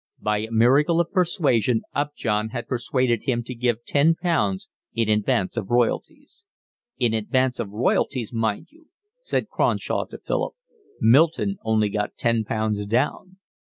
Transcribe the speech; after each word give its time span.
By 0.19 0.39
a 0.39 0.49
miracle 0.49 0.99
of 0.99 1.11
persuasion 1.11 1.83
Upjohn 1.93 2.49
had 2.49 2.67
persuaded 2.67 3.25
him 3.25 3.43
to 3.43 3.53
give 3.53 3.85
ten 3.85 4.15
pounds 4.15 4.67
in 4.95 5.07
advance 5.09 5.57
of 5.57 5.69
royalties. 5.69 6.43
"In 6.97 7.13
advance 7.13 7.59
of 7.59 7.69
royalties, 7.69 8.33
mind 8.33 8.69
you," 8.71 8.87
said 9.21 9.47
Cronshaw 9.49 10.05
to 10.07 10.17
Philip. 10.17 10.55
"Milton 10.99 11.57
only 11.63 11.89
got 11.89 12.17
ten 12.17 12.43
pounds 12.45 12.83
down." 12.87 13.37